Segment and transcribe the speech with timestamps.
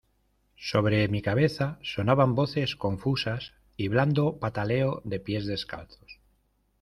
[0.69, 6.19] sobre mi cabeza sonaban voces confusas y blando pataleo de pies descalzos